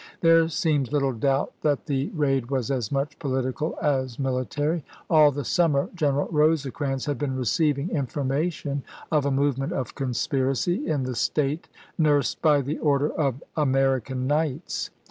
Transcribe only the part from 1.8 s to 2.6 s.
the raid